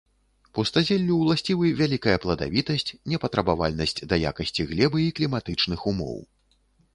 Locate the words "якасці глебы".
4.31-4.99